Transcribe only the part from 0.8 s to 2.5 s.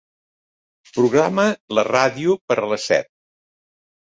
Programa la ràdio